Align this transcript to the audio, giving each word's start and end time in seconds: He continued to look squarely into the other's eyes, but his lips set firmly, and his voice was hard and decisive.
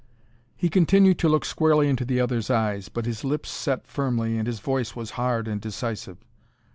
He 0.55 0.67
continued 0.67 1.19
to 1.19 1.29
look 1.29 1.45
squarely 1.45 1.87
into 1.87 2.05
the 2.05 2.19
other's 2.19 2.49
eyes, 2.49 2.89
but 2.89 3.05
his 3.05 3.23
lips 3.23 3.51
set 3.51 3.85
firmly, 3.85 4.35
and 4.35 4.47
his 4.47 4.59
voice 4.59 4.95
was 4.95 5.11
hard 5.11 5.47
and 5.47 5.61
decisive. 5.61 6.17